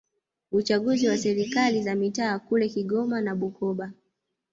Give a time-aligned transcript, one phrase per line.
[0.51, 3.91] uchaguzi wa serikali za mitaa kule Kigoma na Bukoba